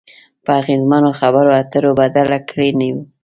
په 0.43 0.51
اغیزمنو 0.61 1.11
خبرو 1.19 1.51
اترو 1.61 1.91
بدله 2.01 2.37
کړئ 2.49 2.71
نو 2.79 2.93